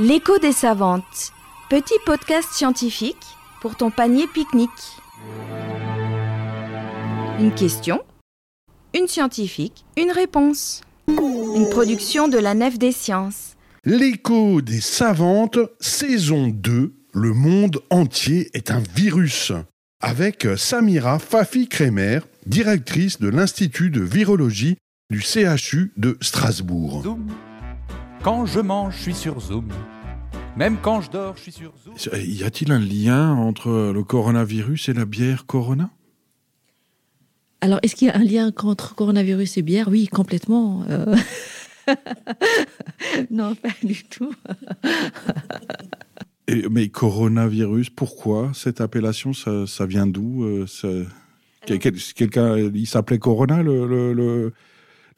L'écho 0.00 0.38
des 0.38 0.52
savantes. 0.52 1.32
Petit 1.68 1.96
podcast 2.06 2.50
scientifique 2.52 3.16
pour 3.60 3.74
ton 3.74 3.90
panier 3.90 4.28
pique-nique. 4.32 4.70
Une 7.40 7.52
question, 7.52 8.00
une 8.94 9.08
scientifique, 9.08 9.84
une 9.96 10.12
réponse. 10.12 10.82
Une 11.08 11.68
production 11.68 12.28
de 12.28 12.38
la 12.38 12.54
Nef 12.54 12.78
des 12.78 12.92
Sciences. 12.92 13.56
L'écho 13.84 14.62
des 14.62 14.80
savantes, 14.80 15.58
saison 15.80 16.46
2, 16.46 16.94
le 17.12 17.32
monde 17.32 17.80
entier 17.90 18.50
est 18.54 18.70
un 18.70 18.82
virus. 18.94 19.50
Avec 20.00 20.46
Samira 20.56 21.18
Fafi-Kremer, 21.18 22.20
directrice 22.46 23.18
de 23.18 23.26
l'Institut 23.26 23.90
de 23.90 24.02
virologie 24.02 24.76
du 25.10 25.20
CHU 25.20 25.92
de 25.96 26.16
Strasbourg. 26.20 27.02
Zoom. 27.02 27.26
Quand 28.22 28.46
je 28.46 28.60
mange, 28.60 28.94
je 28.96 29.02
suis 29.02 29.14
sur 29.14 29.40
Zoom. 29.40 29.68
Même 30.56 30.76
quand 30.82 31.00
je 31.00 31.10
dors, 31.10 31.36
je 31.36 31.42
suis 31.42 31.52
sur 31.52 31.72
Zoom. 31.84 31.94
Y 32.20 32.42
a-t-il 32.44 32.72
un 32.72 32.78
lien 32.80 33.32
entre 33.34 33.92
le 33.94 34.02
coronavirus 34.04 34.88
et 34.88 34.92
la 34.92 35.04
bière 35.04 35.46
Corona? 35.46 35.90
Alors, 37.60 37.78
est-ce 37.82 37.94
qu'il 37.96 38.08
y 38.08 38.10
a 38.10 38.16
un 38.16 38.24
lien 38.24 38.52
entre 38.62 38.94
coronavirus 38.94 39.58
et 39.58 39.62
bière? 39.62 39.88
Oui, 39.88 40.06
complètement. 40.08 40.84
euh. 40.88 41.16
non, 43.30 43.54
pas 43.54 43.70
du 43.82 44.04
tout. 44.04 44.32
Et- 46.48 46.66
Mais 46.70 46.88
coronavirus, 46.88 47.90
pourquoi? 47.90 48.52
Cette 48.54 48.80
appellation 48.80 49.32
Ça, 49.34 49.66
ça 49.66 49.86
vient 49.86 50.06
d'où 50.06 50.44
euh, 50.44 50.66
ça- 50.66 50.88
Quelqu'un, 51.66 52.56
il 52.56 52.86
s'appelait 52.86 53.18
Corona, 53.18 53.62
le, 53.62 53.86
le, 53.86 54.14
le- 54.14 54.52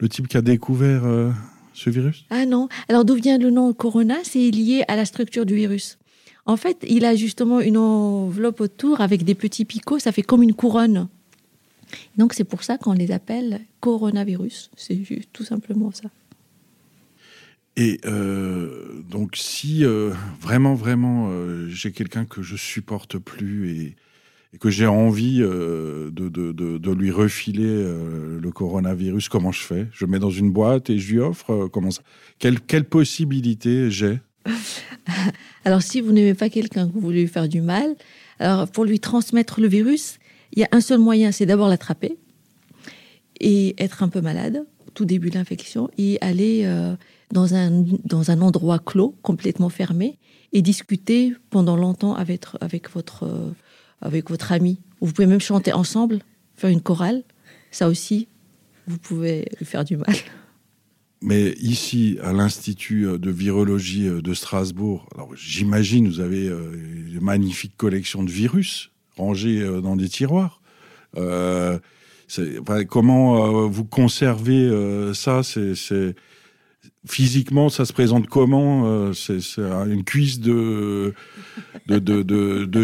le 0.00 0.08
type 0.08 0.26
qui 0.26 0.36
a 0.36 0.42
découvert 0.42 1.04
euh, 1.04 1.30
ce 1.72 1.90
virus? 1.90 2.24
Ah 2.30 2.46
non. 2.46 2.68
Alors, 2.88 3.04
d'où 3.04 3.14
vient 3.14 3.38
le 3.38 3.50
nom 3.50 3.72
corona? 3.72 4.16
C'est 4.22 4.50
lié 4.50 4.84
à 4.88 4.96
la 4.96 5.04
structure 5.04 5.46
du 5.46 5.54
virus. 5.54 5.98
En 6.46 6.56
fait, 6.56 6.84
il 6.88 7.04
a 7.04 7.14
justement 7.14 7.60
une 7.60 7.76
enveloppe 7.76 8.60
autour 8.60 9.00
avec 9.00 9.24
des 9.24 9.34
petits 9.34 9.64
picots. 9.64 9.98
Ça 9.98 10.12
fait 10.12 10.22
comme 10.22 10.42
une 10.42 10.54
couronne. 10.54 11.08
Donc, 12.16 12.34
c'est 12.34 12.44
pour 12.44 12.62
ça 12.62 12.78
qu'on 12.78 12.92
les 12.92 13.10
appelle 13.12 13.60
coronavirus. 13.80 14.70
C'est 14.76 15.00
tout 15.32 15.44
simplement 15.44 15.90
ça. 15.92 16.08
Et 17.76 18.00
euh, 18.04 19.02
donc, 19.08 19.36
si 19.36 19.84
euh, 19.84 20.12
vraiment, 20.40 20.74
vraiment, 20.74 21.28
euh, 21.30 21.68
j'ai 21.68 21.92
quelqu'un 21.92 22.24
que 22.24 22.42
je 22.42 22.56
supporte 22.56 23.18
plus 23.18 23.70
et, 23.70 23.96
et 24.52 24.58
que 24.58 24.70
j'ai 24.70 24.86
envie 24.86 25.40
euh, 25.42 26.10
de, 26.10 26.28
de- 26.28 26.52
de- 26.78 26.90
lui 26.92 27.10
refiler 27.10 27.64
euh, 27.66 28.40
le 28.40 28.50
coronavirus, 28.50 29.28
comment 29.28 29.52
je 29.52 29.62
fais? 29.62 29.86
Je 29.92 30.06
mets 30.06 30.18
dans 30.18 30.30
une 30.30 30.50
boîte 30.50 30.90
et 30.90 30.98
je 30.98 31.12
lui 31.12 31.20
offre 31.20 31.50
euh, 31.52 31.68
comment 31.68 31.90
ça? 31.90 32.02
Quelle, 32.38 32.60
quelle 32.60 32.84
possibilité 32.84 33.90
j'ai? 33.90 34.18
Alors, 35.64 35.82
si 35.82 36.00
vous 36.00 36.12
n'aimez 36.12 36.34
pas 36.34 36.48
quelqu'un, 36.50 36.88
que 36.88 36.92
vous 36.92 37.00
voulez 37.00 37.22
lui 37.22 37.28
faire 37.28 37.48
du 37.48 37.60
mal, 37.60 37.94
alors 38.38 38.68
pour 38.68 38.84
lui 38.84 38.98
transmettre 39.00 39.60
le 39.60 39.68
virus, 39.68 40.18
il 40.52 40.60
y 40.60 40.64
a 40.64 40.68
un 40.72 40.80
seul 40.80 40.98
moyen, 40.98 41.30
c'est 41.30 41.46
d'abord 41.46 41.68
l'attraper 41.68 42.16
et 43.38 43.74
être 43.82 44.02
un 44.02 44.08
peu 44.08 44.20
malade, 44.20 44.64
tout 44.94 45.04
début 45.04 45.30
de 45.30 45.34
l'infection, 45.34 45.90
et 45.98 46.18
aller 46.22 46.66
dans, 47.32 47.54
un, 47.54 47.84
dans 48.04 48.30
un 48.30 48.40
endroit 48.40 48.78
clos, 48.78 49.14
complètement 49.22 49.68
fermé, 49.68 50.18
et 50.52 50.62
discuter 50.62 51.34
pendant 51.50 51.76
longtemps 51.76 52.14
avec, 52.14 52.44
avec, 52.60 52.90
votre, 52.90 53.52
avec 54.00 54.30
votre 54.30 54.52
ami. 54.52 54.80
Vous 55.00 55.12
pouvez 55.12 55.26
même 55.26 55.40
chanter 55.40 55.72
ensemble, 55.72 56.20
faire 56.54 56.70
une 56.70 56.80
chorale. 56.82 57.22
Ça 57.70 57.88
aussi, 57.88 58.28
vous 58.86 58.98
pouvez 58.98 59.46
lui 59.58 59.66
faire 59.66 59.84
du 59.84 59.96
mal. 59.96 60.14
Mais 61.22 61.50
ici, 61.60 62.18
à 62.22 62.32
l'Institut 62.32 63.06
de 63.18 63.30
virologie 63.30 64.08
de 64.08 64.34
Strasbourg, 64.34 65.06
alors 65.14 65.30
j'imagine 65.36 66.08
vous 66.08 66.20
avez 66.20 66.48
euh, 66.48 66.72
une 67.12 67.20
magnifique 67.20 67.76
collection 67.76 68.22
de 68.24 68.30
virus 68.30 68.90
rangés 69.16 69.60
euh, 69.60 69.80
dans 69.82 69.96
des 69.96 70.08
tiroirs. 70.08 70.62
Euh, 71.16 71.78
comment 72.88 73.66
vous 73.68 73.84
conservez 73.84 74.70
ça? 75.14 75.42
C'est- 75.42 76.14
Physiquement, 77.06 77.70
ça 77.70 77.86
se 77.86 77.94
présente 77.94 78.26
comment 78.26 78.84
Euh, 78.84 79.12
c'est, 79.14 79.58
une 79.58 80.04
cuisse 80.04 80.38
de, 80.38 81.14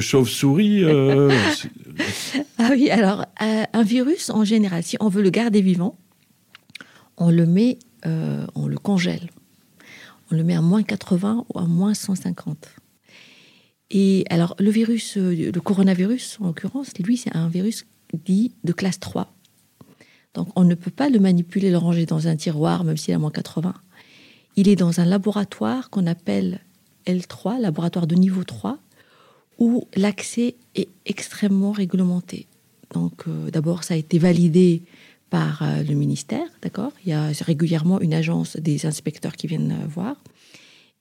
chauve-souris 0.01 0.85
euh, 0.85 1.31
Ah 2.59 2.71
oui, 2.71 2.91
alors 2.91 3.27
euh, 3.43 3.65
un 3.73 3.83
virus 3.83 4.31
en 4.31 4.45
général, 4.45 4.83
si 4.83 4.97
on 5.01 5.09
veut 5.09 5.23
le 5.23 5.29
garder 5.31 5.61
vivant, 5.61 5.97
on 7.19 7.31
le 7.31 7.47
met, 7.47 7.79
on 8.05 8.67
le 8.67 8.79
congèle. 8.79 9.31
On 10.31 10.35
le 10.35 10.43
met 10.43 10.55
à 10.55 10.63
moins 10.63 10.83
80 10.83 11.45
ou 11.53 11.59
à 11.59 11.67
moins 11.67 11.95
150. 11.95 12.69
Et 13.91 14.25
alors 14.31 14.57
le 14.59 14.71
virus, 14.71 15.17
le 15.17 15.59
coronavirus 15.61 16.39
en 16.41 16.47
l'occurrence, 16.47 16.93
lui 16.99 17.17
c'est 17.17 17.35
un 17.37 17.49
virus 17.49 17.87
dit 18.15 18.53
de 18.65 18.73
classe 18.73 18.99
3. 18.99 19.33
Donc 20.35 20.49
on 20.57 20.65
ne 20.65 20.75
peut 20.75 20.91
pas 20.91 21.09
le 21.09 21.19
manipuler, 21.19 21.71
le 21.71 21.79
ranger 21.79 22.07
dans 22.07 22.29
un 22.29 22.37
tiroir, 22.37 22.85
même 22.85 22.97
s'il 22.97 23.15
à 23.15 23.19
moins 23.19 23.31
80. 23.31 23.75
Il 24.57 24.69
est 24.69 24.77
dans 24.77 25.01
un 25.01 25.05
laboratoire 25.05 25.91
qu'on 25.91 26.07
appelle 26.07 26.61
L3, 27.07 27.61
laboratoire 27.61 28.07
de 28.07 28.15
niveau 28.15 28.43
3, 28.43 28.79
où 29.59 29.87
l'accès 29.95 30.57
est 30.75 30.89
extrêmement 31.05 31.73
réglementé. 31.73 32.47
Donc, 32.93 33.25
euh, 33.29 33.51
d'abord, 33.51 33.85
ça 33.85 33.95
a 33.95 33.97
été 33.97 34.19
validé 34.19 34.83
par 35.29 35.63
euh, 35.63 35.83
le 35.83 35.95
ministère, 35.95 36.47
d'accord? 36.63 36.93
Il 37.05 37.11
y 37.11 37.13
a 37.13 37.31
régulièrement 37.41 38.01
une 38.01 38.15
agence 38.15 38.57
des 38.57 38.87
inspecteurs 38.87 39.35
qui 39.35 39.47
viennent 39.47 39.73
euh, 39.73 39.87
voir. 39.87 40.17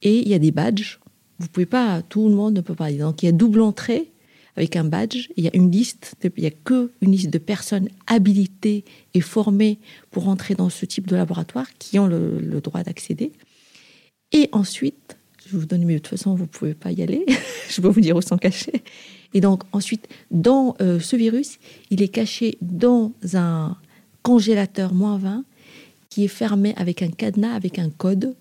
Et 0.02 0.20
il 0.20 0.28
y 0.28 0.34
a 0.34 0.40
des 0.40 0.52
badges. 0.52 1.00
Vous 1.40 1.48
pouvez 1.48 1.66
pas, 1.66 2.02
tout 2.02 2.28
le 2.28 2.36
monde 2.36 2.56
ne 2.56 2.62
peut 2.62 2.76
pas. 2.76 2.92
Donc, 2.92 3.24
il 3.24 3.28
y 3.28 3.30
a 3.30 3.32
double 3.32 3.62
entrée 3.62 4.12
avec 4.56 4.76
un 4.76 4.84
badge. 4.84 5.30
Il 5.36 5.44
y 5.44 5.48
a 5.48 5.56
une 5.56 5.72
liste, 5.72 6.16
il 6.24 6.44
y 6.44 6.48
a 6.48 6.52
que 6.52 6.92
une 7.02 7.12
liste 7.12 7.30
de 7.30 7.38
personnes 7.38 7.90
habilitées 8.08 8.86
et 9.14 9.22
formées 9.22 9.80
pour 10.12 10.28
entrer 10.28 10.56
dans 10.56 10.70
ce 10.70 10.86
type 10.86 11.08
de 11.08 11.16
laboratoire 11.16 11.68
qui 11.78 12.00
ont 12.00 12.08
le, 12.08 12.62
droit 12.62 12.84
d'accéder. 12.84 13.32
Et 14.32 14.50
ensuite, 14.52 15.18
je 15.46 15.58
vous 15.58 15.66
donne, 15.66 15.86
mais 15.86 15.96
de 15.96 16.00
toute 16.00 16.18
façon, 16.18 16.36
vous 16.36 16.48
pouvez 16.48 16.74
pas 16.74 16.92
y 16.92 17.02
aller. 17.02 17.26
je 17.70 17.82
peux 17.82 17.88
vous 17.88 18.02
dire 18.02 18.16
où 18.16 18.22
sont 18.22 18.38
cachés. 18.38 18.84
Et 19.34 19.42
donc, 19.42 19.64
ensuite, 19.72 20.08
dans 20.32 20.76
euh, 20.82 21.00
ce 21.00 21.16
virus, 21.16 21.60
il 21.90 22.02
est 22.02 22.08
caché 22.08 22.58
dans 22.62 23.12
un 23.34 23.78
congélateur 24.24 24.94
moins 24.94 25.18
20 25.18 25.46
qui 26.10 26.24
est 26.24 26.30
fermé 26.30 26.74
avec 26.78 27.02
un 27.02 27.10
cadenas, 27.10 27.54
avec 27.54 27.78
un 27.78 27.90
code 27.90 28.36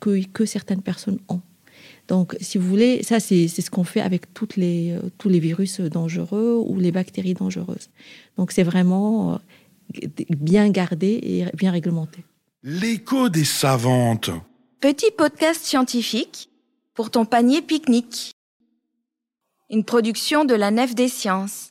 que, 0.00 0.22
que 0.26 0.44
certaines 0.44 0.82
personnes 0.82 1.18
ont. 1.28 1.40
Donc, 2.10 2.36
si 2.40 2.58
vous 2.58 2.68
voulez, 2.68 3.04
ça, 3.04 3.20
c'est 3.20 3.46
c'est 3.46 3.62
ce 3.62 3.70
qu'on 3.70 3.84
fait 3.84 4.00
avec 4.00 4.34
toutes 4.34 4.56
les, 4.56 4.90
euh, 4.90 5.00
tous 5.16 5.28
les 5.28 5.38
virus 5.38 5.80
dangereux 5.80 6.60
ou 6.66 6.80
les 6.80 6.90
bactéries 6.90 7.34
dangereuses. 7.34 7.88
Donc, 8.36 8.50
c'est 8.50 8.64
vraiment 8.64 9.34
euh, 9.34 10.08
bien 10.30 10.70
gardé 10.70 11.20
et 11.22 11.44
bien 11.56 11.70
réglementé. 11.70 12.24
L'écho 12.64 13.28
des 13.28 13.44
savantes. 13.44 14.30
Petit 14.80 15.12
podcast 15.16 15.64
scientifique 15.64 16.50
pour 16.94 17.12
ton 17.12 17.24
panier 17.24 17.62
pique-nique. 17.62 18.32
Une 19.70 19.84
production 19.84 20.44
de 20.44 20.54
la 20.54 20.72
Nef 20.72 20.96
des 20.96 21.08
Sciences. 21.08 21.69